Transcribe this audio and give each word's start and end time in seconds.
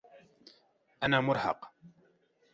أنا 1.03 1.21
مُرهق. 1.21 1.73